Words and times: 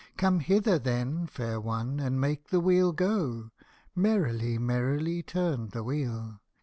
Come 0.17 0.39
hither, 0.39 0.79
then, 0.79 1.27
fair 1.27 1.61
one, 1.61 1.99
and 1.99 2.19
make 2.19 2.47
the 2.47 2.59
wheel 2.59 2.91
go!" 2.91 3.51
Merrily, 3.95 4.57
merrily 4.57 5.21
turned 5.21 5.73
the 5.73 5.83
wheel 5.83 6.39